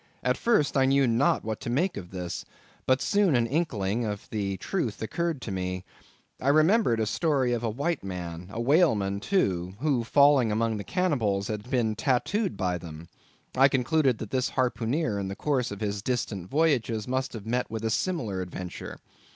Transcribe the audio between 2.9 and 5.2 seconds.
soon an inkling of the truth